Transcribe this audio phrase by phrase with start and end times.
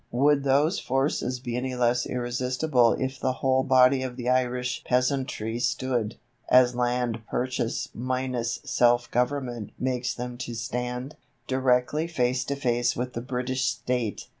[0.09, 5.59] Would those forces be any less irresistible if the whole body of the Irish peasantry
[5.59, 6.15] stood,
[6.49, 13.13] as Land Purchase minus Self Government makes them to stand, directly face to face with
[13.13, 14.25] the British State?